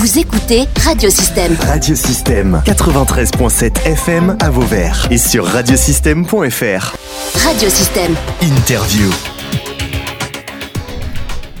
Vous 0.00 0.18
écoutez 0.18 0.64
Radiosystème. 0.82 1.54
Radiosystème 1.60 2.62
93.7 2.64 3.84
FM 3.84 4.34
à 4.40 4.48
Vauvert 4.48 5.06
et 5.10 5.18
sur 5.18 5.44
radiosystème.fr. 5.44 6.96
Radiosystème. 7.44 8.14
Interview. 8.40 9.10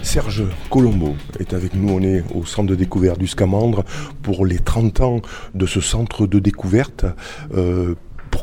Serge 0.02 0.44
Colombo 0.70 1.16
est 1.38 1.52
avec 1.52 1.74
nous. 1.74 1.92
On 1.92 2.00
est 2.00 2.24
au 2.34 2.46
centre 2.46 2.70
de 2.70 2.76
découverte 2.76 3.18
du 3.18 3.26
Scamandre 3.26 3.84
pour 4.22 4.46
les 4.46 4.58
30 4.58 5.00
ans 5.02 5.20
de 5.54 5.66
ce 5.66 5.82
centre 5.82 6.26
de 6.26 6.38
découverte. 6.38 7.04
Euh, 7.54 7.94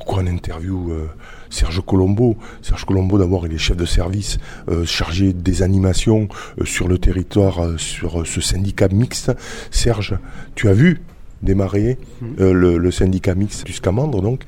pourquoi 0.08 0.24
une 0.24 0.30
interview 0.30 0.94
euh, 0.94 1.10
Serge 1.50 1.82
Colombo? 1.86 2.38
Serge 2.62 2.86
Colombo, 2.86 3.18
d'abord, 3.18 3.46
il 3.46 3.54
est 3.54 3.57
chef 3.57 3.76
de 3.76 3.84
service 3.84 4.38
euh, 4.70 4.86
chargé 4.86 5.34
des 5.34 5.64
animations 5.64 6.30
sur 6.64 6.88
le 6.88 6.98
territoire, 6.98 7.78
sur 7.78 8.25
ce 8.25 8.39
syndicat 8.39 8.88
mixte. 8.88 9.34
Serge, 9.70 10.18
tu 10.56 10.70
as 10.70 10.74
vu 10.74 11.02
démarrer 11.42 11.97
mmh. 12.21 12.25
le, 12.39 12.78
le, 12.78 12.92
syndicat 12.92 13.36
mixte 13.36 13.66
du 13.66 13.74
Scamandre, 13.74 14.21
donc 14.21 14.43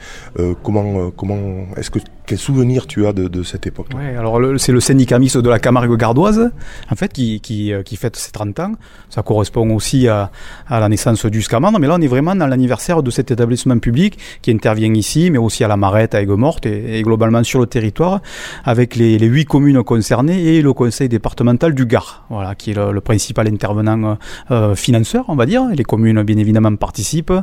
comment, 0.64 1.12
comment 1.12 1.68
est-ce 1.76 1.92
que 1.92 2.00
quel 2.30 2.38
souvenir 2.38 2.86
tu 2.86 3.08
as 3.08 3.14
de, 3.14 3.42
cette 3.42 3.66
époque 3.66 3.88
alors 3.96 4.40
c'est 4.58 4.72
le 4.72 4.80
syndicat 4.80 5.18
mixte 5.18 5.38
de 5.38 5.50
la 5.50 5.58
Camargue 5.58 5.98
gardoise, 5.98 6.52
en 6.92 6.96
fait, 6.96 7.12
qui, 7.12 7.40
qui, 7.42 7.74
euh, 7.74 7.82
fête 7.84 8.16
ses 8.16 8.32
30 8.32 8.60
ans. 8.60 8.74
Ça 9.10 9.24
correspond 9.24 9.68
aussi 9.76 10.08
à, 10.08 10.32
à 10.68 10.80
la 10.80 10.90
naissance 10.90 11.26
du 11.26 11.42
Scamandre, 11.42 11.80
mais 11.80 11.88
là 11.88 11.96
on 11.98 12.02
est 12.02 12.08
vraiment 12.08 12.36
dans 12.36 12.46
l'anniversaire 12.46 13.02
de 13.02 13.10
cet 13.10 13.32
établissement 13.32 13.80
public 13.80 14.20
qui 14.44 14.52
intervient 14.52 14.94
ici, 14.94 15.32
mais 15.32 15.40
aussi 15.40 15.64
à 15.64 15.68
la 15.68 15.76
Marette, 15.76 16.14
à 16.14 16.22
Aigues-Mortes 16.22 16.68
et, 16.68 17.02
globalement 17.02 17.44
sur 17.44 17.60
le 17.62 17.66
territoire, 17.66 18.22
avec 18.64 18.96
les, 18.96 19.18
8 19.18 19.46
communes 19.46 19.84
concernées 19.84 20.56
et 20.56 20.62
le 20.62 20.74
conseil 20.74 21.10
départemental 21.10 21.74
du 21.74 21.88
Gard, 21.88 22.26
voilà, 22.30 22.54
qui 22.54 22.72
est 22.72 22.76
le, 22.76 23.02
principal 23.02 23.48
intervenant 23.48 24.20
euh, 24.52 24.76
financeur, 24.76 25.26
on 25.30 25.36
va 25.36 25.48
dire. 25.48 25.64
Les 25.74 25.84
communes, 25.84 26.22
bien 26.22 26.38
évidemment, 26.38 26.76
participent. 26.76 27.34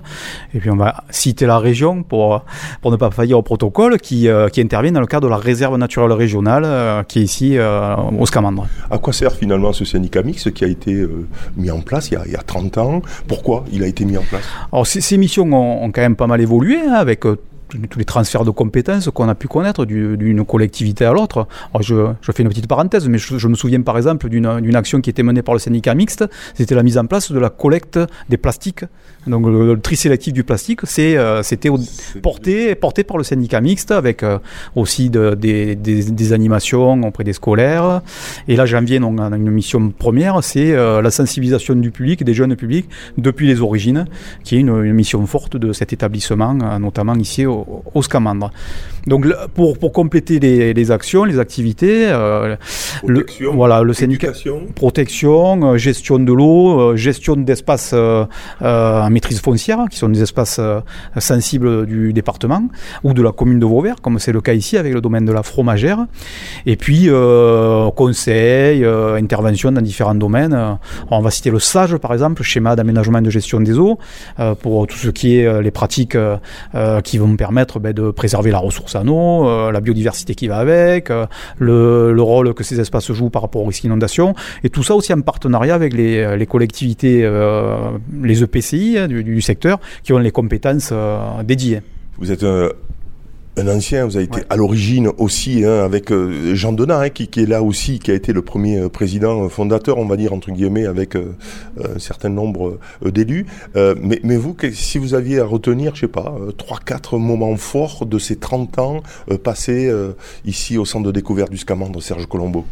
Et 0.55 0.61
puis 0.61 0.71
on 0.71 0.77
va 0.77 1.03
citer 1.11 1.47
la 1.47 1.59
région 1.59 2.05
pour, 2.05 2.45
pour 2.83 2.93
ne 2.93 2.97
pas 2.97 3.11
faillir 3.11 3.39
au 3.39 3.43
protocole 3.43 3.99
qui, 3.99 4.29
euh, 4.29 4.49
qui 4.49 4.61
intervient 4.61 4.76
dans 4.83 5.01
le 5.01 5.07
cadre 5.07 5.27
de 5.27 5.31
la 5.31 5.39
réserve 5.39 5.77
naturelle 5.79 6.13
régionale 6.13 6.65
euh, 6.65 7.03
qui 7.03 7.21
est 7.21 7.23
ici 7.23 7.59
euh, 7.59 7.97
au 7.97 8.27
Scamandre. 8.27 8.67
À 8.91 8.99
quoi 8.99 9.13
sert 9.13 9.33
finalement 9.33 9.73
ce 9.73 9.85
syndicat 9.85 10.23
mixte 10.23 10.53
qui 10.53 10.65
a 10.65 10.69
été 10.69 10.93
euh, 10.93 11.27
mis 11.57 11.71
en 11.71 11.81
place 11.81 12.11
il 12.11 12.15
y, 12.15 12.17
a, 12.17 12.23
il 12.27 12.33
y, 12.33 12.37
a, 12.37 12.43
30 12.43 12.79
ans? 12.79 13.03
Pourquoi 13.27 13.65
il 13.73 13.83
a 13.83 13.87
été 13.87 14.05
mis 14.05 14.17
en 14.17 14.23
place? 14.23 14.45
Alors 14.73 14.87
ces, 14.87 15.17
missions 15.17 15.51
ont, 15.53 15.91
quand 15.91 16.03
même 16.03 16.17
pas 16.17 16.27
mal 16.27 16.41
évolué 16.41 16.79
hein, 16.79 16.93
avec 16.93 17.25
tous 17.69 17.99
les 17.99 18.05
transferts 18.05 18.45
de 18.45 18.51
compétences 18.51 19.11
qu'on 19.11 19.29
a 19.29 19.35
pu 19.35 19.49
connaître 19.49 19.85
d'une 19.85 20.45
collectivité 20.45 21.05
à 21.05 21.13
l'autre. 21.13 21.47
Je, 21.81 22.09
je, 22.21 22.33
fais 22.33 22.43
une 22.43 22.49
petite 22.49 22.67
parenthèse, 22.67 23.09
mais 23.09 23.19
je, 23.19 23.39
je 23.39 23.49
me 23.49 23.55
souviens 23.55 23.81
par 23.83 23.97
exemple 23.97 24.29
d'une 24.29 24.77
action 24.77 25.01
qui 25.01 25.11
était 25.11 25.23
menée 25.23 25.43
par 25.43 25.55
le 25.55 25.59
syndicat 25.61 25.95
mixte, 25.95 26.25
c'était 26.55 26.75
la 26.75 26.83
mise 26.83 26.99
en 26.99 27.07
place 27.07 27.33
de 27.33 27.39
la 27.39 27.51
collecte 27.51 27.99
des 28.29 28.37
plastiques. 28.37 28.85
Donc 29.27 29.47
le, 29.47 29.75
le 29.75 29.81
tri 29.81 29.97
sélectif 29.97 30.33
du 30.33 30.45
plastique, 30.45 30.81
euh, 30.99 31.43
c'était 31.43 31.69
porté, 32.23 32.75
porté 32.75 33.03
par 33.03 33.19
le 33.19 33.25
syndicat 33.25 33.61
mixte 33.61 33.91
avec 33.91 34.23
euh, 34.23 34.39
aussi 34.77 35.11
de, 35.11 35.35
des, 35.35 35.75
des, 35.75 36.05
des, 36.05 36.33
animations 36.33 37.03
auprès 37.03 37.25
des 37.25 37.33
scolaires. 37.33 38.03
Et 38.47 38.57
là 38.57 38.67
j'en 38.67 38.83
viens 38.83 39.01
donc, 39.01 39.19
à 39.21 39.27
une 39.37 39.51
mission 39.51 39.91
première, 39.91 40.43
c'est 40.45 40.73
euh, 40.73 41.03
la 41.03 41.11
sensibilisation 41.11 41.75
du 41.75 41.91
public, 41.91 42.23
des 42.23 42.35
jeunes 42.35 42.55
publics, 42.57 42.89
depuis 43.19 43.47
les 43.47 43.61
origines, 43.61 44.07
qui 44.45 44.57
est 44.57 44.61
une, 44.61 44.85
une 44.85 44.95
mission 44.95 45.25
forte 45.27 45.57
de 45.57 45.73
cet 45.73 45.93
établissement, 45.93 46.55
notamment 46.79 47.15
ici 47.15 47.47
au 47.47 47.56
au, 47.95 48.03
Scamandre. 48.03 48.51
Donc 49.07 49.27
pour, 49.55 49.79
pour 49.79 49.93
compléter 49.93 50.41
les, 50.41 50.75
les 50.75 50.91
actions, 50.91 51.25
les 51.25 51.39
activités, 51.39 52.09
euh, 52.09 52.57
protection, 53.03 53.51
le, 53.53 53.57
voilà, 53.57 53.83
le 53.83 53.93
syndicat, 53.93 54.33
protection, 54.75 55.75
euh, 55.75 55.77
gestion 55.77 56.19
de 56.19 56.33
l'eau, 56.33 56.81
euh, 56.81 56.97
gestion 56.97 57.37
d'espaces 57.37 57.95
en 57.95 59.11
maîtrise 59.11 59.41
foncière, 59.41 59.79
qui 59.91 59.99
sont 59.99 60.09
des 60.09 60.23
espaces 60.23 60.61
sensibles 61.19 61.87
du 61.87 62.13
département 62.13 62.63
ou 63.05 63.15
de 63.15 63.23
la 63.23 63.33
commune 63.33 63.61
de 63.61 63.67
Vauvert, 63.67 63.97
comme 64.03 64.19
c'est 64.19 64.33
le 64.33 64.41
cas 64.41 64.55
ici 64.55 64.77
avec 64.77 64.93
le 64.93 65.01
domaine 65.01 65.25
de 65.25 65.33
la 65.33 65.45
fromagère. 65.45 65.99
Et 66.67 66.77
puis 66.77 67.09
conseil, 67.95 68.85
intervention 68.85 69.71
dans 69.71 69.81
différents 69.81 70.15
domaines. 70.15 70.79
on 71.11 71.21
va 71.21 71.31
citer 71.31 71.51
le 71.51 71.61
SAGE 71.61 71.97
par 71.99 72.13
exemple, 72.13 72.43
schéma 72.43 72.75
d'aménagement 72.75 73.19
et 73.19 73.23
de 73.23 73.31
gestion 73.31 73.61
des 73.61 73.79
eaux, 73.79 73.99
pour 74.63 74.87
tout 74.89 74.97
ce 74.97 75.11
qui 75.11 75.39
est 75.39 75.63
les 75.63 75.71
pratiques 75.71 76.17
qui 77.05 77.19
vont 77.19 77.37
permettre 77.37 77.46
ben, 77.53 77.93
de 77.93 78.11
préserver 78.11 78.51
la 78.51 78.59
ressource 78.59 78.95
en 78.95 79.07
eau, 79.07 79.71
la 79.71 79.81
biodiversité 79.81 80.35
qui 80.35 80.49
va 80.49 80.59
avec, 80.59 81.11
euh, 81.11 81.27
le, 81.59 82.13
le, 82.13 82.23
rôle 82.23 82.55
que 82.55 82.65
ces 82.65 82.81
espaces 82.81 83.13
jouent 83.13 83.31
par 83.31 83.43
rapport 83.43 83.63
au 83.63 83.67
risque 83.67 83.83
d'inondation, 83.83 84.35
et 84.65 84.71
tout 84.71 84.83
ça 84.83 84.95
aussi 84.95 85.13
en 85.13 85.21
partenariat 85.21 85.75
avec 85.75 85.93
les, 85.93 86.19
euh, 86.19 86.45
collectivités, 86.45 87.21
euh, 87.25 87.77
les 88.23 88.43
EPCI 88.43 88.99
hein, 88.99 89.09
du, 89.09 89.25
du, 89.25 89.41
secteur, 89.41 89.79
qui 90.03 90.13
ont 90.13 90.19
les 90.19 90.31
compétences 90.31 90.93
dédiées. 91.45 91.83
Vous 92.19 92.33
êtes 92.33 92.45
un 93.57 93.69
ancien, 93.69 94.05
vous 94.05 94.17
avez 94.17 94.27
été 94.27 94.41
ouais. 94.41 94.47
à 94.51 94.57
l'origine 94.57 95.11
aussi 95.19 95.65
hein, 95.65 95.85
avec 95.85 96.13
euh, 96.13 96.55
Jean 96.55 96.73
Donat, 96.73 97.01
hein, 97.01 97.09
qui, 97.09 97.29
qui, 97.29 97.41
est 97.41 97.47
là 97.47 97.63
aussi, 97.63 97.99
qui 97.99 98.11
a 98.11 98.15
été 98.15 98.33
le 98.33 98.43
premier 98.43 98.79
euh, 98.79 98.89
président 98.89 99.45
euh, 99.45 99.49
fondateur, 99.49 99.99
on 99.99 100.05
va 100.05 100.17
dire, 100.17 100.33
entre 100.33 100.51
guillemets, 100.51 100.87
avec 100.87 101.17
euh, 101.17 101.35
un 101.83 101.99
certain 101.99 102.29
nombre 102.29 102.79
euh, 103.05 103.11
d'élus. 103.11 103.47
mais, 103.75 104.21
mais, 104.23 104.37
vous, 104.37 104.55
que, 104.55 104.71
si 104.71 104.99
vous 104.99 105.15
aviez 105.15 105.41
à 105.41 105.45
retenir, 105.45 105.95
je 105.95 106.03
sais 106.03 106.09
pas, 106.09 106.37
trois, 106.57 106.79
quatre 106.85 107.19
moments 107.19 107.57
forts 107.57 108.07
de 108.07 108.19
ces 108.19 108.37
30 108.37 108.79
ans 108.79 109.03
passés 109.43 109.91
ici 110.45 110.79
au 110.79 110.85
centre 110.85 111.07
de 111.07 111.13
découverte 111.13 111.51
du 111.51 111.59
Scamandre, 111.59 112.03
Serge 112.03 112.27
Colombo? 112.27 112.65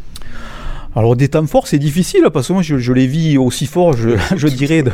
Alors 0.97 1.17
des 1.17 1.29
temps 1.29 1.47
forts, 1.47 1.67
c'est 1.67 1.79
difficile 1.79 2.29
parce 2.33 2.49
que 2.49 2.53
moi 2.53 2.63
je, 2.63 2.79
je 2.79 2.93
les 2.93 3.07
vis 3.07 3.37
aussi 3.37 3.67
fort, 3.67 3.95
je, 3.95 4.11
je 4.37 4.47
dirais, 4.47 4.83
de, 4.83 4.93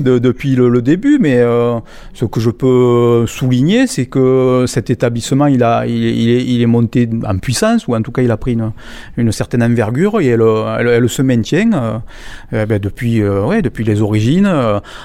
de, 0.00 0.18
depuis 0.18 0.56
le, 0.56 0.68
le, 0.68 0.82
début. 0.82 1.18
Mais 1.20 1.38
euh, 1.38 1.78
ce 2.14 2.24
que 2.24 2.40
je 2.40 2.50
peux 2.50 3.26
souligner, 3.28 3.86
c'est 3.86 4.06
que 4.06 4.64
cet 4.66 4.90
établissement, 4.90 5.46
il, 5.46 5.62
a, 5.62 5.86
il, 5.86 6.02
il, 6.02 6.30
est, 6.30 6.44
il, 6.44 6.62
est, 6.62 6.66
monté 6.66 7.08
en 7.24 7.38
puissance, 7.38 7.86
ou 7.86 7.94
en 7.94 8.02
tout 8.02 8.10
cas 8.10 8.22
il 8.22 8.30
a 8.30 8.36
pris 8.36 8.54
une, 8.54 8.72
une 9.16 9.30
certaine 9.30 9.62
envergure 9.62 10.20
et 10.20 10.26
elle, 10.26 10.42
elle, 10.80 10.88
elle 10.88 11.08
se 11.08 11.22
maintient 11.22 12.02
euh, 12.52 12.66
ben, 12.66 12.78
depuis, 12.80 13.22
euh, 13.22 13.44
ouais, 13.44 13.62
depuis 13.62 13.84
les 13.84 14.02
origines. 14.02 14.50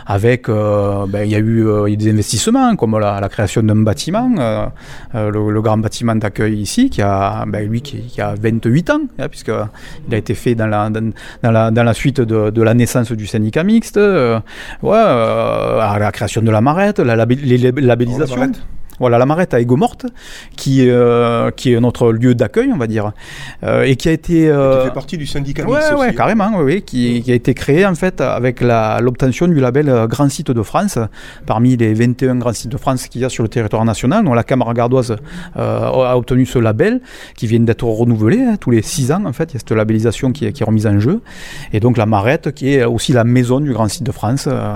Avec, 0.08 0.48
ben, 0.48 1.24
il 1.24 1.30
y 1.32 1.36
a 1.36 1.40
eu 1.40 1.68
il 1.88 1.92
y 1.92 1.94
a 1.94 1.98
des 1.98 2.10
investissements 2.10 2.76
comme 2.76 2.98
la, 2.98 3.20
la 3.20 3.30
création 3.30 3.62
d'un 3.62 3.76
bâtiment, 3.76 4.72
le, 5.14 5.52
le, 5.52 5.62
grand 5.62 5.78
bâtiment 5.78 6.16
d'accueil 6.16 6.60
ici, 6.60 6.90
qui 6.90 7.02
a, 7.02 7.46
ben, 7.48 7.68
lui, 7.68 7.82
qui, 7.82 8.02
qui, 8.02 8.22
a 8.22 8.34
28 8.34 8.90
ans, 8.90 9.02
hein, 9.20 9.30
puisque 9.30 9.52
il 10.08 10.14
a 10.14 10.18
été 10.18 10.31
fait 10.34 10.56
dans 10.56 10.68
la, 10.68 10.90
dans, 10.90 11.52
la, 11.52 11.72
dans 11.72 11.84
la 11.84 11.94
suite 11.94 12.22
de, 12.22 12.50
de, 12.50 12.62
la 12.62 12.74
naissance 12.74 13.12
du 13.12 13.28
syndicat 13.28 13.64
mixte, 13.64 13.98
euh, 13.98 14.40
ouais, 14.82 14.96
euh, 14.96 15.80
à 15.80 15.98
la 16.00 16.12
création 16.12 16.42
de 16.42 16.52
la 16.52 16.62
marette, 16.62 17.00
la, 17.00 17.16
la, 17.16 17.26
les 17.26 17.72
labellisations. 17.72 18.52
Oh, 18.54 18.81
voilà, 19.02 19.18
la 19.18 19.26
Marette 19.26 19.54
à 19.54 19.60
Aigues-Mortes, 19.60 20.06
qui, 20.56 20.88
euh, 20.88 21.52
qui 21.52 21.74
est 21.74 21.80
notre 21.80 22.12
lieu 22.12 22.36
d'accueil, 22.36 22.72
on 22.74 22.78
va 22.78 22.88
dire, 22.88 23.12
euh, 23.64 23.84
et 23.84 23.96
qui 23.96 24.08
a 24.08 24.12
été... 24.12 24.48
Euh, 24.48 24.82
qui 24.82 24.88
fait 24.88 24.94
partie 24.94 25.18
du 25.18 25.26
syndicat 25.26 25.66
ouais, 25.66 26.14
carrément, 26.16 26.52
oui, 26.58 26.64
oui 26.64 26.82
qui, 26.84 27.22
qui, 27.24 27.32
a 27.32 27.36
été 27.36 27.54
créé 27.54 27.86
en 27.86 27.96
fait 27.96 28.22
avec 28.22 28.62
l'obtention 28.62 29.48
du 29.48 29.60
label 29.60 29.90
euh, 29.90 30.08
Grand 30.08 30.30
Site 30.30 30.52
de 30.52 30.62
France, 30.62 31.00
parmi 31.46 31.76
les 31.76 31.94
21 31.94 32.36
grands 32.36 32.54
sites 32.54 32.72
de 32.72 32.78
France 32.78 33.08
qu'il 33.08 33.22
y 33.22 33.26
a 33.26 33.30
sur 33.30 33.44
le 33.44 33.50
territoire 33.50 33.84
national. 33.86 34.24
Donc 34.24 34.36
la 34.36 34.44
Camargue 34.44 34.76
gardoise 34.76 35.16
euh, 35.58 35.80
a 35.88 36.16
obtenu 36.16 36.46
ce 36.46 36.60
label, 36.60 37.02
qui 37.36 37.48
vient 37.48 37.60
d'être 37.60 37.84
renouvelé 37.84 38.40
hein, 38.40 38.56
tous 38.60 38.72
les 38.72 38.82
6 38.82 39.12
ans, 39.12 39.26
en 39.26 39.34
fait, 39.34 39.52
il 39.52 39.54
y 39.54 39.58
a 39.58 39.60
cette 39.60 39.72
labellisation 39.72 40.32
qui 40.32 40.46
est, 40.46 40.54
qui 40.54 40.64
est 40.64 40.66
remise 40.66 40.88
en 40.88 41.00
jeu. 41.00 41.22
Et 41.74 41.80
donc 41.80 41.98
la 41.98 42.06
Marette, 42.06 42.54
qui 42.54 42.74
est 42.74 42.86
aussi 42.86 43.14
la 43.14 43.24
maison 43.24 43.60
du 43.60 43.74
Grand 43.74 43.88
Site 43.88 44.04
de 44.04 44.12
France, 44.12 44.48
euh, 44.48 44.76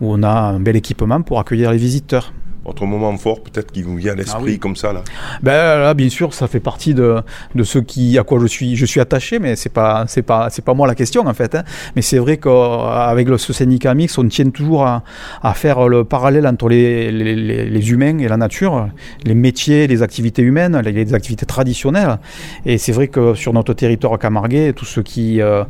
où 0.00 0.12
on 0.12 0.22
a 0.24 0.30
un 0.30 0.58
bel 0.58 0.74
équipement 0.74 1.22
pour 1.22 1.38
accueillir 1.38 1.70
les 1.70 1.78
visiteurs 1.78 2.32
votre 2.64 2.86
moment 2.86 3.16
fort 3.16 3.42
peut-être 3.42 3.72
qui 3.72 3.82
vous 3.82 3.96
vient 3.96 4.12
à 4.12 4.14
l'esprit 4.14 4.38
ah 4.40 4.44
oui. 4.44 4.58
comme 4.58 4.76
ça 4.76 4.92
là 4.92 5.02
ben 5.42 5.78
là 5.80 5.94
bien 5.94 6.08
sûr 6.08 6.32
ça 6.32 6.46
fait 6.46 6.60
partie 6.60 6.94
de, 6.94 7.20
de 7.54 7.62
ce 7.64 7.78
qui 7.78 8.18
à 8.18 8.22
quoi 8.22 8.38
je 8.40 8.46
suis 8.46 8.76
je 8.76 8.86
suis 8.86 9.00
attaché 9.00 9.38
mais 9.38 9.56
c'est 9.56 9.68
pas 9.68 10.04
c'est 10.06 10.22
pas 10.22 10.48
c'est 10.50 10.64
pas 10.64 10.74
moi 10.74 10.86
la 10.86 10.94
question 10.94 11.26
en 11.26 11.34
fait 11.34 11.54
hein. 11.54 11.64
mais 11.96 12.02
c'est 12.02 12.18
vrai 12.18 12.36
qu'avec 12.36 13.28
le 13.28 13.38
ce 13.38 13.52
syndicat 13.52 13.94
mix 13.94 14.16
on 14.18 14.28
tient 14.28 14.48
toujours 14.50 14.86
à, 14.86 15.02
à 15.42 15.54
faire 15.54 15.88
le 15.88 16.04
parallèle 16.04 16.46
entre 16.46 16.68
les, 16.68 17.10
les, 17.10 17.34
les, 17.34 17.68
les, 17.68 17.90
humains 17.90 18.18
et 18.18 18.28
la 18.28 18.36
nature 18.36 18.88
les 19.24 19.34
métiers 19.34 19.86
les 19.88 20.02
activités 20.02 20.42
humaines 20.42 20.80
les, 20.80 21.14
activités 21.14 21.46
traditionnelles 21.46 22.18
et 22.64 22.78
c'est 22.78 22.92
vrai 22.92 23.08
que 23.08 23.34
sur 23.34 23.52
notre 23.52 23.74
territoire 23.74 24.18
camarguais 24.18 24.72
tout 24.72 24.84
ce 24.84 25.00
qui 25.00 25.40
euh, 25.40 25.64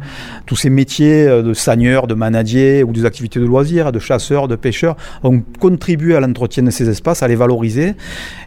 tous 0.44 0.56
ces 0.56 0.70
métiers 0.70 1.26
de 1.26 1.55
sagneurs 1.55 2.06
de 2.06 2.14
manadiers 2.14 2.82
ou 2.82 2.93
des 2.93 3.06
activités 3.06 3.40
de 3.40 3.46
loisirs 3.46 3.93
de 3.93 3.99
chasseurs 3.99 4.46
de 4.46 4.56
pêcheurs 4.56 4.96
ont 5.22 5.43
contribué 5.58 6.14
à 6.17 6.20
l'entretien 6.20 6.62
de 6.62 6.70
ces 6.70 6.81
ces 6.84 6.90
espaces, 6.90 7.23
à 7.23 7.29
les 7.29 7.37
valoriser. 7.37 7.94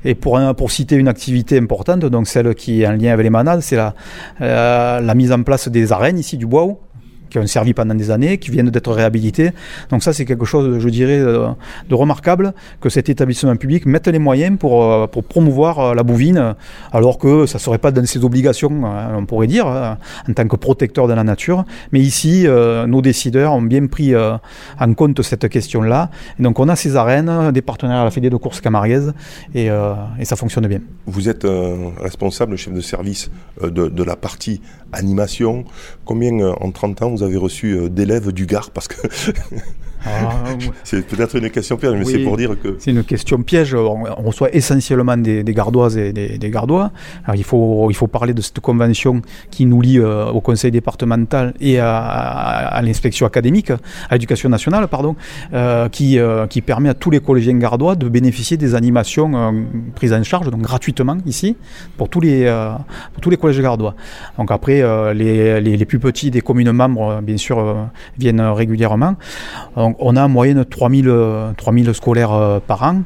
Et 0.04 0.16
pour, 0.16 0.40
pour 0.56 0.72
citer 0.72 0.96
une 0.96 1.08
activité 1.08 1.58
importante, 1.58 2.06
donc 2.06 2.28
celle 2.28 2.54
qui 2.56 2.82
est 2.82 2.88
en 2.88 2.94
lien 2.94 3.12
avec 3.14 3.24
les 3.24 3.30
manades, 3.30 3.62
c'est 3.62 3.76
la, 3.76 3.94
euh, 4.42 5.02
la 5.02 5.16
mise 5.16 5.32
en 5.32 5.44
place 5.44 5.68
des 5.70 5.92
arènes 5.92 6.20
ici 6.20 6.38
du 6.38 6.46
bois 6.46 6.64
qui 7.30 7.39
ont 7.39 7.48
servi 7.48 7.74
pendant 7.74 7.95
des 7.95 8.12
années, 8.12 8.38
qui 8.38 8.51
viennent 8.51 8.69
d'être 8.69 8.92
réhabilités. 8.92 9.51
Donc 9.89 10.04
ça, 10.04 10.13
c'est 10.13 10.25
quelque 10.25 10.45
chose, 10.45 10.80
je 10.80 10.89
dirais, 10.89 11.19
euh, 11.19 11.48
de 11.89 11.95
remarquable 11.95 12.54
que 12.81 12.89
cet 12.89 13.10
établissement 13.10 13.56
public 13.56 13.86
mette 13.86 14.07
les 14.07 14.19
moyens 14.19 14.57
pour, 14.57 14.83
euh, 14.83 15.07
promouvoir 15.07 15.80
euh, 15.80 15.94
la 15.94 16.04
bouvine, 16.04 16.56
alors 16.92 17.18
que 17.18 17.45
ça 17.45 17.57
ne 17.57 17.62
serait 17.62 17.77
pas 17.77 17.92
dans 17.92 18.06
ses 18.06 18.24
obligations, 18.24 18.72
on 19.18 19.25
pourrait 19.25 19.48
dire, 19.48 19.68
en 19.68 20.33
tant 20.33 20.48
que 20.48 20.56
protecteur 20.56 21.07
de 21.07 21.13
la 21.13 21.24
nature. 21.24 21.66
Mais 21.92 22.00
ici, 22.00 22.45
nos 22.88 23.01
décideurs 23.01 23.54
ont 23.54 23.62
bien 23.62 23.88
pris 23.88 24.13
en 24.16 24.94
compte 24.94 25.22
cette 25.22 25.48
question-là. 25.50 26.10
Donc 26.39 26.60
on 26.60 26.68
a 26.69 26.75
ces 26.75 26.95
arènes, 26.95 27.51
des 27.51 27.62
partenaires 27.62 27.98
à 27.98 28.04
la 28.04 28.12
Fédé 28.12 28.30
de 28.30 28.38
course 28.38 28.62
camariaise, 28.62 29.13
et, 29.54 29.69
ça 30.24 30.36
fonctionne 30.36 30.68
bien. 30.68 30.80
Vous 31.06 31.30
êtes 31.30 31.48
responsable, 32.00 32.56
chef 32.57 32.74
de 32.74 32.81
service 32.81 33.31
de 33.62 34.04
la 34.04 34.16
partie 34.16 34.62
animation. 34.96 35.66
Combien 36.06 36.40
en 36.40 36.72
30 36.72 37.02
ans 37.04 37.10
vous 37.12 37.24
avez 37.24 37.38
reçu 37.38 37.90
d'élèves 37.90 38.32
du 38.32 38.46
Gard? 38.46 38.72
Parce 38.72 38.88
que 38.88 38.96
Ah, 40.06 40.44
c'est 40.84 41.06
peut-être 41.06 41.36
une 41.36 41.50
question 41.50 41.78
piège, 41.78 41.94
mais 41.98 42.06
c'est 42.06 42.19
pour 42.19 42.38
dire 42.38 42.56
que. 42.62 42.75
C'est 42.80 42.92
une 42.92 43.04
question 43.04 43.42
piège. 43.42 43.74
On, 43.74 44.04
reçoit 44.25 44.54
essentiellement 44.54 45.18
des, 45.18 45.44
gardoises 45.46 45.98
et 45.98 46.13
des, 46.13 46.50
gardois. 46.50 46.92
Alors 47.24 47.36
il 47.36 47.44
faut, 47.44 47.90
il 47.90 47.96
faut 47.96 48.07
parler 48.07 48.34
de 48.34 48.42
cette 48.42 48.60
convention 48.60 49.22
qui 49.50 49.66
nous 49.66 49.81
lie 49.81 50.00
euh, 50.00 50.28
au 50.28 50.42
conseil 50.42 50.72
départemental 50.72 51.54
et 51.60 51.80
à, 51.80 52.80
l'inspection 52.84 53.25
académique, 53.25 53.72
à 53.72 53.80
l'éducation 54.12 54.50
nationale, 54.50 54.88
pardon, 54.88 55.16
euh, 55.54 55.90
qui, 55.90 56.19
euh, 56.19 56.48
qui 56.48 56.62
permet 56.62 56.90
à 56.90 56.94
tous 56.94 57.10
les 57.10 57.19
collégiens 57.19 57.58
gardois 57.58 57.96
de 57.96 58.08
bénéficier 58.10 58.58
des 58.58 58.75
animations 58.75 59.54
prises 59.96 60.13
en 60.13 60.24
charge, 60.24 60.50
donc 60.50 60.62
gratuitement 60.62 61.18
ici, 61.25 61.56
pour 61.98 62.10
tous 62.10 62.19
les, 62.19 62.46
pour 63.13 63.22
tous 63.22 63.30
les 63.30 63.38
collèges 63.38 63.62
gardois. 63.62 63.96
Donc 64.38 64.51
après, 64.51 64.84
les, 65.13 65.62
les, 65.62 65.78
les, 65.78 65.86
plus 65.86 66.00
petits 66.00 66.31
des 66.31 66.42
communes 66.42 66.72
membres, 66.72 67.22
bien 67.22 67.38
sûr, 67.38 67.88
viennent 68.18 68.42
régulièrement. 68.42 69.16
Donc, 69.75 69.95
on 70.00 70.16
a 70.16 70.24
en 70.24 70.30
moyenne 70.30 70.66
3000, 70.66 71.54
3000 71.58 71.94
scolaires 71.94 72.34
euh, 72.34 72.60
par 72.60 72.84
an. 72.84 73.02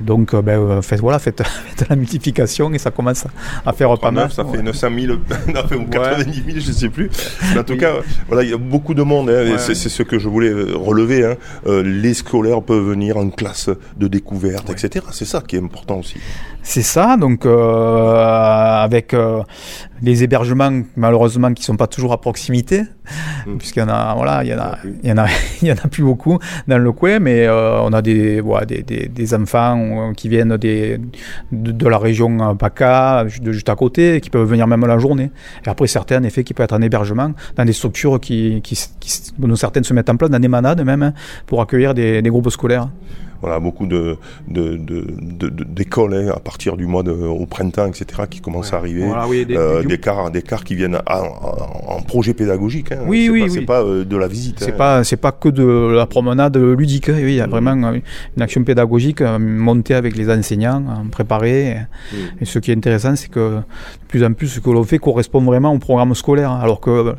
Donc, 0.00 0.34
euh, 0.34 0.42
ben, 0.42 0.58
euh, 0.58 0.82
faites, 0.82 1.00
voilà, 1.00 1.18
faites, 1.20 1.42
la 1.88 1.96
multiplication 1.96 2.72
et 2.72 2.78
ça 2.78 2.90
commence 2.90 3.26
à 3.64 3.72
faire 3.72 3.96
pas 3.98 4.10
mal. 4.10 4.30
Ça 4.30 4.44
fait 4.44 4.62
900 4.62 4.88
000, 4.98 5.14
ou 5.14 5.84
90 5.90 6.34
000, 6.34 6.58
je 6.60 6.68
ne 6.68 6.72
sais 6.72 6.88
plus. 6.88 7.10
Mais 7.52 7.60
en 7.60 7.64
tout 7.64 7.76
cas, 7.76 7.92
voilà, 8.28 8.42
il 8.42 8.50
y 8.50 8.54
a 8.54 8.58
beaucoup 8.58 8.94
de 8.94 9.02
monde. 9.02 9.30
Hein, 9.30 9.56
c'est 9.58 9.74
ce 9.74 10.02
que 10.02 10.18
je 10.18 10.28
voulais 10.28 10.52
relever. 10.52 11.24
Hein. 11.24 11.36
les 11.84 12.14
scolaires 12.14 12.62
peuvent 12.62 12.84
venir 12.84 13.16
en 13.16 13.30
classe 13.30 13.70
de 13.96 14.08
découverte, 14.08 14.70
etc. 14.70 15.04
C'est 15.12 15.24
ça 15.24 15.40
qui 15.40 15.56
est 15.56 15.62
important 15.62 15.98
aussi. 15.98 16.16
C'est 16.62 16.82
ça, 16.82 17.16
donc 17.16 17.46
avec 17.46 19.14
les 20.04 20.22
hébergements, 20.22 20.82
malheureusement, 20.96 21.52
qui 21.52 21.62
ne 21.62 21.64
sont 21.64 21.76
pas 21.76 21.86
toujours 21.86 22.12
à 22.12 22.20
proximité, 22.20 22.82
mmh. 23.46 23.56
puisqu'il 23.58 23.80
y 23.80 23.82
en 23.82 23.88
a, 23.88 24.14
voilà, 24.14 24.44
il 24.44 24.50
y 24.50 24.54
en 24.54 24.58
a, 24.58 24.78
il 25.02 25.08
y 25.08 25.12
en 25.12 25.18
a, 25.18 25.26
il 25.62 25.68
y 25.68 25.72
en 25.72 25.76
a 25.76 25.88
plus 25.88 26.02
beaucoup 26.02 26.38
dans 26.68 26.78
le 26.78 26.92
coin, 26.92 27.18
mais 27.18 27.46
euh, 27.46 27.80
on 27.80 27.92
a 27.92 28.02
des, 28.02 28.42
des, 28.66 28.82
des, 28.82 29.08
des, 29.08 29.34
enfants 29.34 29.76
euh, 29.92 30.12
qui 30.12 30.28
viennent 30.28 30.56
de, 30.56 31.88
la 31.88 31.98
région 31.98 32.56
PACA, 32.56 33.26
juste 33.28 33.68
à 33.68 33.76
côté, 33.76 34.20
qui 34.20 34.30
peuvent 34.30 34.48
venir 34.48 34.66
même 34.66 34.86
la 34.86 34.98
journée. 34.98 35.30
Et 35.64 35.68
après, 35.68 35.86
certains, 35.86 36.20
en 36.20 36.24
effet, 36.24 36.44
qui 36.44 36.54
peuvent 36.54 36.64
être 36.64 36.74
en 36.74 36.82
hébergement 36.82 37.32
dans 37.56 37.64
des 37.64 37.72
structures 37.72 38.20
qui, 38.20 38.62
dont 39.38 39.56
certaines 39.56 39.84
se 39.84 39.94
mettent 39.94 40.10
en 40.10 40.16
place, 40.16 40.30
dans 40.30 40.38
des 40.38 40.48
manades 40.48 40.84
même, 40.84 41.02
hein, 41.02 41.12
pour 41.46 41.60
accueillir 41.60 41.94
des 41.94 42.22
groupes 42.22 42.50
scolaires 42.50 42.88
voilà, 43.40 43.60
beaucoup 43.60 43.86
de, 43.86 44.16
d'écoles 44.48 46.14
hein, 46.14 46.32
à 46.34 46.40
partir 46.40 46.76
du 46.76 46.86
mois 46.86 47.02
de, 47.02 47.10
au 47.10 47.46
printemps, 47.46 47.86
etc., 47.86 48.22
qui 48.28 48.40
commencent 48.40 48.72
à 48.72 48.76
arriver. 48.76 49.06
des, 49.44 49.56
euh, 49.56 49.82
des, 49.82 50.42
qui 50.64 50.74
viennent 50.74 50.98
en, 51.06 52.00
projet 52.02 52.34
pédagogique. 52.34 52.92
Hein. 52.92 53.00
Oui, 53.06 53.28
oui, 53.30 53.50
C'est 53.50 53.62
pas 53.62 53.82
euh, 53.82 54.04
de 54.04 54.16
la 54.16 54.28
visite. 54.28 54.60
C'est 54.60 54.72
hein. 54.72 54.76
pas, 54.76 55.04
c'est 55.04 55.16
pas 55.16 55.32
que 55.32 55.48
de 55.48 55.92
la 55.94 56.06
promenade 56.06 56.56
ludique. 56.56 57.08
Oui, 57.08 57.22
il 57.22 57.34
y 57.34 57.40
a 57.40 57.46
mmh. 57.46 57.50
vraiment 57.50 57.88
euh, 57.88 57.98
une 58.36 58.42
action 58.42 58.62
pédagogique 58.64 59.20
montée 59.20 59.94
avec 59.94 60.16
les 60.16 60.30
enseignants, 60.30 60.82
préparée. 61.10 61.76
Mmh. 62.12 62.16
Et 62.40 62.44
ce 62.44 62.58
qui 62.58 62.70
est 62.70 62.76
intéressant, 62.76 63.16
c'est 63.16 63.30
que 63.30 63.56
de 63.56 63.62
plus 64.08 64.24
en 64.24 64.32
plus, 64.32 64.48
ce 64.48 64.60
que 64.60 64.70
l'on 64.70 64.84
fait 64.84 64.98
correspond 64.98 65.40
vraiment 65.40 65.72
au 65.72 65.78
programme 65.78 66.14
scolaire. 66.14 66.52
Alors 66.52 66.80
que 66.80 67.14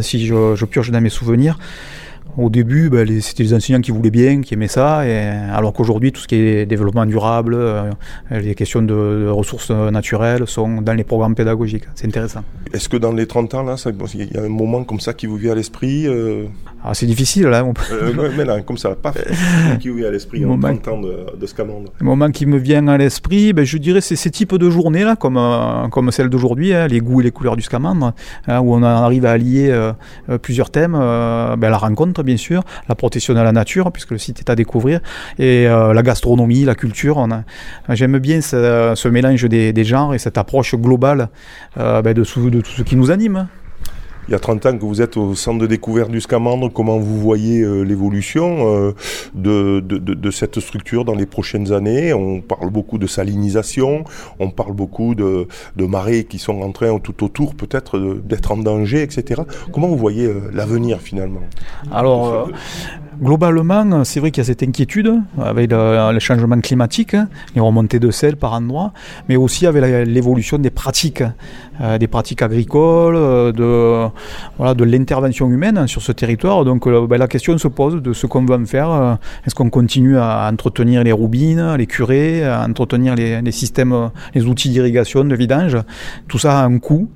si 0.00 0.26
je, 0.26 0.54
je 0.54 0.64
purge 0.64 0.90
dans 0.90 1.00
mes 1.00 1.10
souvenirs, 1.10 1.58
au 2.36 2.50
début, 2.50 2.90
ben, 2.90 3.20
c'était 3.20 3.42
les 3.42 3.54
enseignants 3.54 3.80
qui 3.80 3.90
voulaient 3.90 4.10
bien, 4.10 4.40
qui 4.40 4.54
aimaient 4.54 4.68
ça, 4.68 5.06
et, 5.06 5.28
alors 5.52 5.72
qu'aujourd'hui, 5.72 6.12
tout 6.12 6.20
ce 6.20 6.28
qui 6.28 6.36
est 6.36 6.66
développement 6.66 7.06
durable, 7.06 7.54
euh, 7.54 7.90
les 8.30 8.54
questions 8.54 8.82
de, 8.82 9.28
ressources 9.28 9.70
naturelles 9.70 10.46
sont 10.46 10.82
dans 10.82 10.94
les 10.94 11.04
programmes 11.04 11.34
pédagogiques. 11.34 11.84
C'est 11.94 12.06
intéressant. 12.06 12.42
Est-ce 12.72 12.88
que 12.88 12.96
dans 12.96 13.12
les 13.12 13.26
30 13.26 13.54
ans, 13.54 13.62
là, 13.62 13.76
il 14.14 14.32
y 14.32 14.36
a 14.36 14.42
un 14.42 14.48
moment 14.48 14.84
comme 14.84 15.00
ça 15.00 15.14
qui 15.14 15.26
vous 15.26 15.36
vient 15.36 15.52
à 15.52 15.54
l'esprit 15.54 16.06
euh? 16.06 16.46
Ah, 16.84 16.94
C'est 16.94 17.06
difficile, 17.06 17.46
là. 17.46 17.64
Euh, 17.92 18.30
mais 18.36 18.44
là, 18.44 18.60
comme 18.60 18.78
ça, 18.78 18.90
pas 18.94 19.12
qui 19.80 19.88
vous 19.88 19.96
vient 19.96 20.08
à 20.08 20.10
l'esprit 20.10 20.44
en 20.44 20.58
30 20.58 20.88
ans 20.88 21.00
de, 21.00 21.38
de 21.38 21.46
Scamandre 21.46 21.92
Le 21.98 22.04
moment 22.04 22.30
qui 22.30 22.46
me 22.46 22.58
vient 22.58 22.86
à 22.88 22.96
l'esprit, 22.96 23.52
ben, 23.52 23.64
je 23.64 23.78
dirais, 23.78 24.00
c'est 24.00 24.16
ces 24.16 24.30
types 24.30 24.54
de 24.54 24.70
journées, 24.70 25.04
là, 25.04 25.16
comme, 25.16 25.38
comme 25.90 26.10
celle 26.10 26.28
d'aujourd'hui, 26.28 26.74
hein, 26.74 26.86
les 26.86 27.00
goûts 27.00 27.20
et 27.20 27.24
les 27.24 27.30
couleurs 27.30 27.56
du 27.56 27.62
Scamandre, 27.62 28.12
hein, 28.46 28.60
où 28.60 28.74
on 28.74 28.82
arrive 28.82 29.26
à 29.26 29.32
allier 29.32 29.90
plusieurs 30.42 30.70
thèmes, 30.70 30.92
ben, 30.92 31.70
la 31.70 31.78
rencontre, 31.78 32.22
bien 32.22 32.36
sûr, 32.36 32.62
la 32.88 32.94
protection 32.94 33.34
de 33.34 33.40
la 33.40 33.52
nature, 33.52 33.92
puisque 33.92 34.10
le 34.10 34.18
site 34.18 34.40
est 34.40 34.50
à 34.50 34.56
découvrir, 34.56 35.00
et 35.38 35.66
euh, 35.66 35.92
la 35.92 36.02
gastronomie, 36.02 36.64
la 36.64 36.74
culture. 36.74 37.26
J'aime 37.88 38.18
bien 38.18 38.40
ce, 38.40 39.08
mélange 39.08 39.44
des, 39.44 39.84
genres 39.84 40.14
et 40.14 40.18
cette 40.18 40.38
approche 40.38 40.74
globale 40.74 41.28
euh, 41.78 42.02
ben, 42.02 42.14
de, 42.14 42.22
de 42.50 42.60
tout 42.60 42.70
ce 42.70 42.82
qui 42.82 42.96
nous 42.96 43.10
anime 43.10 43.48
il 44.30 44.34
y 44.34 44.36
a 44.36 44.38
30 44.38 44.66
ans 44.66 44.78
que 44.78 44.84
vous 44.84 45.02
êtes 45.02 45.16
au 45.16 45.34
centre 45.34 45.58
de 45.58 45.66
découverte 45.66 46.10
du 46.10 46.20
Scamandre, 46.20 46.72
comment 46.72 46.98
vous 46.98 47.18
voyez 47.18 47.62
euh, 47.62 47.82
l'évolution 47.82 48.94
de, 49.34 49.80
de, 49.80 50.30
cette 50.30 50.60
structure 50.60 51.04
dans 51.04 51.16
les 51.16 51.26
prochaines 51.26 51.72
années? 51.72 52.14
On 52.14 52.40
parle 52.40 52.70
beaucoup 52.70 52.98
de 52.98 53.08
salinisation, 53.08 54.04
on 54.38 54.50
parle 54.50 54.72
beaucoup 54.72 55.16
de, 55.16 55.48
marées 55.76 56.24
qui 56.24 56.38
sont 56.38 56.62
en 56.62 56.70
train 56.70 56.96
tout 57.00 57.24
autour 57.24 57.56
peut-être 57.56 57.98
d'être 58.24 58.52
en 58.52 58.58
danger, 58.58 59.02
etc. 59.02 59.42
Comment 59.72 59.88
vous 59.88 59.96
voyez 59.96 60.32
l'avenir 60.52 61.00
finalement? 61.00 61.42
Alors, 61.90 62.48
Globalement, 63.22 64.02
c'est 64.04 64.18
vrai 64.18 64.30
qu'il 64.30 64.40
y 64.40 64.44
a 64.44 64.46
cette 64.46 64.62
inquiétude 64.62 65.12
avec 65.38 65.70
le, 65.70 66.18
changement 66.20 66.58
climatique, 66.60 67.14
les 67.54 67.60
remontées 67.60 67.98
de 67.98 68.10
sel 68.10 68.36
par 68.36 68.54
endroits, 68.54 68.92
mais 69.28 69.36
aussi 69.36 69.66
avec 69.66 70.08
l'évolution 70.08 70.56
des 70.56 70.70
pratiques, 70.70 71.22
euh, 71.82 71.98
des 71.98 72.06
pratiques 72.08 72.40
agricoles, 72.40 73.16
euh, 73.16 73.52
de, 73.52 74.84
l'intervention 74.84 75.50
humaine 75.50 75.86
sur 75.86 76.00
ce 76.00 76.12
territoire. 76.12 76.64
Donc 76.64 76.86
euh, 76.86 77.06
ben, 77.06 77.18
la 77.18 77.28
question 77.28 77.58
se 77.58 77.68
pose 77.68 78.00
de 78.00 78.14
ce 78.14 78.26
qu'on 78.26 78.46
va 78.46 78.56
en 78.56 78.64
faire. 78.64 79.18
Est-ce 79.46 79.54
qu'on 79.54 79.68
continue 79.68 80.16
à 80.16 80.48
entretenir 80.50 81.04
les 81.04 81.12
roubines, 81.12 81.74
les 81.76 81.86
curés, 81.86 82.42
à 82.42 82.64
entretenir 82.66 83.16
les, 83.16 83.52
systèmes, 83.52 84.10
les 84.34 84.46
outils 84.46 84.70
d'irrigation, 84.70 85.24
de 85.24 85.34
vidange? 85.34 85.76
Tout 86.26 86.38
ça 86.38 86.60
a 86.60 86.64
un 86.64 86.78
coût. 86.78 87.10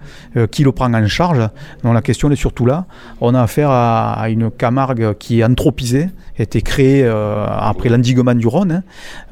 qui 0.51 0.65
le 0.65 0.73
prend 0.73 0.93
en 0.93 1.07
charge 1.07 1.49
Donc 1.83 1.95
la 1.95 2.03
question 2.03 2.31
est 2.31 2.37
surtout 2.37 2.67
là. 2.67 2.85
On 3.23 3.35
a 3.35 3.41
affaire 3.41 3.71
à 3.71 4.29
une 4.29 4.51
Camargue 4.51 5.15
qui 5.19 5.41
est 5.41 5.45
anthropisée 5.45 5.94
a 6.03 6.43
été 6.43 6.63
créé 6.63 7.03
euh, 7.05 7.47
après 7.49 7.89
l'endiguement 7.89 8.35
du 8.35 8.47
Rhône. 8.47 8.73
Hein. 8.73 8.83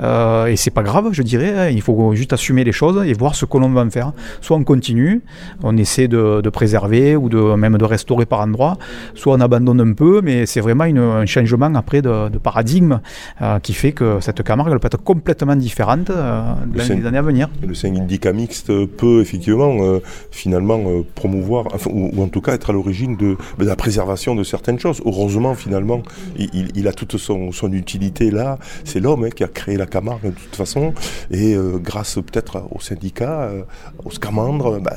Euh, 0.01 0.47
et 0.47 0.57
c'est 0.57 0.71
pas 0.71 0.83
grave, 0.83 1.09
je 1.13 1.23
dirais. 1.23 1.55
Hein. 1.57 1.69
Il 1.71 1.83
faut 1.83 2.15
juste 2.15 2.33
assumer 2.33 2.65
les 2.65 2.73
choses 2.73 3.05
et 3.05 3.13
voir 3.13 3.35
ce 3.35 3.45
que 3.45 3.59
l'on 3.59 3.71
va 3.71 3.83
en 3.83 3.91
faire. 3.91 4.13
Soit 4.41 4.57
on 4.57 4.65
continue, 4.65 5.23
on 5.63 5.77
essaie 5.77 6.09
de, 6.09 6.41
préserver 6.51 7.17
ou 7.17 7.29
de 7.29 7.55
même 7.55 7.79
de 7.79 7.85
restaurer 7.85 8.27
par 8.27 8.41
endroits, 8.41 8.77
soit 9.15 9.35
on 9.35 9.41
abandonne 9.41 9.81
un 9.81 9.93
peu, 9.95 10.21
mais 10.23 10.45
c'est 10.45 10.61
vraiment 10.61 10.85
un 10.85 11.27
changement 11.27 11.75
après 11.75 12.03
de, 12.03 12.29
paradigme 12.43 13.01
euh, 13.41 13.59
qui 13.61 13.73
fait 13.73 13.93
que 13.93 14.19
cette 14.21 14.43
Camargue 14.43 14.79
peut 14.79 14.87
être 14.87 15.03
complètement 15.03 15.57
différente 15.57 16.09
dans 16.09 16.57
les 16.75 17.07
années 17.07 17.19
à 17.19 17.23
venir. 17.23 17.49
Le 17.67 17.75
syndicat 17.75 18.33
mixte 18.33 18.73
peut 18.87 19.21
effectivement 19.21 19.99
finalement 20.31 20.81
promouvoir, 21.15 21.67
ou, 21.87 22.23
en 22.23 22.29
tout 22.29 22.41
cas 22.41 22.53
être 22.53 22.71
à 22.71 22.73
l'origine 22.73 23.17
de, 23.17 23.37
de, 23.59 23.65
la 23.65 23.77
préservation 23.77 24.35
de 24.35 24.45
certaines 24.45 24.79
choses. 24.79 25.01
Heureusement, 25.05 25.55
finalement, 25.55 26.03
il, 26.37 26.49
a 26.87 26.93
toute 26.93 27.17
son, 27.17 27.51
utilité 27.73 28.31
là. 28.31 28.59
C'est 28.85 29.01
l'homme 29.01 29.25
hein, 29.25 29.31
qui 29.31 29.45
a 29.45 29.49
créé 29.49 29.77
la 29.77 29.87
Camargue 29.87 30.25
de 30.25 30.31
toute 30.31 30.57
façon. 30.57 30.95
Et 31.31 31.55
euh, 31.55 31.79
grâce 31.79 32.15
peut-être 32.17 32.65
au 32.71 32.81
syndicat, 32.81 33.43
euh, 33.43 33.63
au 34.05 34.11
Scamandre, 34.11 34.81
bah, 34.81 34.97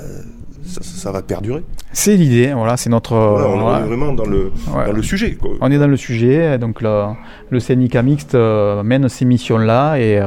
ça, 0.82 1.12
va 1.12 1.22
perdurer. 1.22 1.64
C'est 1.92 2.16
l'idée, 2.18 2.52
voilà, 2.54 2.76
c'est 2.76 2.90
notre. 2.90 3.14
on, 3.14 3.78
est 3.78 3.88
vraiment 3.88 4.14
dans 4.14 4.26
le, 4.26 4.52
le 4.92 5.04
sujet. 5.04 5.38
On 5.62 5.72
est 5.72 5.78
dans 5.78 5.88
le 5.88 5.98
sujet, 5.98 6.58
donc 6.58 6.82
le, 6.82 7.60
syndicat 7.60 8.02
mixte 8.02 8.34
euh, 8.34 8.82
mène 8.82 9.08
ces 9.08 9.26
missions-là 9.26 9.98
et, 10.00 10.20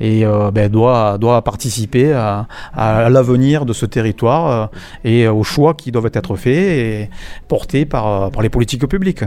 et 0.00 0.24
ben, 0.52 0.70
doit, 0.70 1.18
doit 1.18 1.42
participer 1.42 2.12
à, 2.12 2.46
l'avenir 3.10 3.66
de 3.66 3.72
ce 3.72 3.86
territoire 3.86 4.70
et 5.04 5.26
aux 5.26 5.42
choix 5.42 5.74
qui 5.74 5.90
doivent 5.90 6.10
être 6.12 6.36
faits 6.36 6.54
et 6.54 7.10
portés 7.48 7.84
par, 7.84 8.30
par 8.30 8.42
les 8.42 8.48
politiques 8.48 8.86
publiques. 8.86 9.24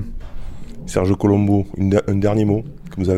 Serge 0.85 1.15
Colombo, 1.15 1.65
un 2.07 2.15
dernier 2.15 2.45
mot 2.45 2.63
que 2.91 3.01
vous 3.01 3.09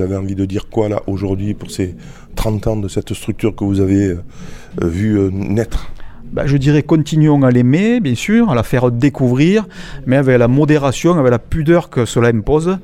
avez, 0.00 0.16
envie 0.16 0.34
de 0.34 0.44
dire 0.44 0.68
quoi 0.68 0.88
là 0.88 1.02
aujourd'hui 1.06 1.54
pour 1.54 1.70
ces 1.70 1.94
30 2.36 2.66
ans 2.66 2.76
de 2.76 2.88
cette 2.88 3.12
structure 3.12 3.54
que 3.54 3.64
vous 3.64 3.80
avez 3.80 4.06
euh, 4.06 4.22
vu 4.82 5.18
euh, 5.18 5.30
naître? 5.30 5.92
Ben, 6.32 6.46
je 6.46 6.56
dirais 6.56 6.82
continuons 6.82 7.42
à 7.42 7.50
l'aimer, 7.50 8.00
bien 8.00 8.14
sûr, 8.14 8.50
à 8.50 8.54
la 8.54 8.62
faire 8.62 8.90
découvrir, 8.90 9.66
mais 10.06 10.16
avec 10.16 10.38
la 10.38 10.48
modération, 10.48 11.18
avec 11.18 11.30
la 11.30 11.38
pudeur 11.38 11.90
que 11.90 12.04
cela 12.04 12.28
impose, 12.28 12.78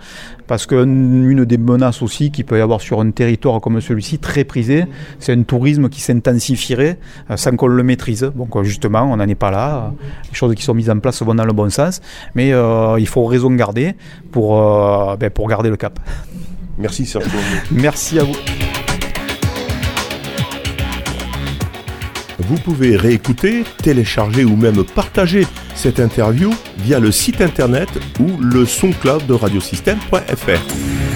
parce 0.46 0.66
qu'une 0.66 1.44
des 1.44 1.58
menaces 1.58 2.02
aussi 2.02 2.30
qu'il 2.30 2.44
peut 2.44 2.58
y 2.58 2.60
avoir 2.60 2.80
sur 2.80 3.00
un 3.00 3.10
territoire 3.10 3.60
comme 3.60 3.80
celui-ci, 3.80 4.18
très 4.18 4.44
prisé, 4.44 4.84
c'est 5.18 5.32
un 5.32 5.42
tourisme 5.42 5.88
qui 5.88 6.00
s'intensifierait 6.00 6.98
euh, 7.30 7.36
sans 7.36 7.56
qu'on 7.56 7.68
le 7.68 7.82
maîtrise. 7.82 8.30
Donc 8.34 8.56
euh, 8.56 8.64
justement, 8.64 9.02
on 9.02 9.16
n'en 9.16 9.28
est 9.28 9.34
pas 9.34 9.50
là. 9.50 9.92
Les 10.28 10.34
choses 10.34 10.54
qui 10.54 10.62
sont 10.62 10.74
mises 10.74 10.90
en 10.90 10.98
place 10.98 11.22
vont 11.22 11.34
dans 11.34 11.44
le 11.44 11.52
bon 11.52 11.70
sens, 11.70 12.00
mais 12.34 12.52
euh, 12.52 12.96
il 12.98 13.08
faut 13.08 13.24
raison 13.24 13.50
garder 13.50 13.94
pour, 14.30 14.58
euh, 14.58 15.16
ben, 15.16 15.30
pour 15.30 15.48
garder 15.48 15.70
le 15.70 15.76
cap. 15.76 15.98
Merci 16.78 17.06
Serge. 17.06 17.24
Merci 17.70 18.18
à 18.18 18.24
vous. 18.24 18.34
Vous 22.38 22.56
pouvez 22.56 22.96
réécouter, 22.96 23.64
télécharger 23.82 24.44
ou 24.44 24.56
même 24.56 24.84
partager 24.84 25.46
cette 25.74 26.00
interview 26.00 26.54
via 26.78 27.00
le 27.00 27.10
site 27.10 27.40
internet 27.40 27.88
ou 28.20 28.38
le 28.40 28.64
SoundCloud 28.64 29.26
de 29.26 29.34
radiosystème.fr. 29.34 31.07